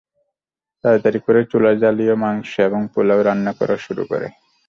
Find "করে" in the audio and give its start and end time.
1.25-1.41, 4.11-4.27